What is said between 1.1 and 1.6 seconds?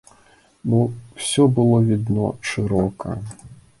ўсё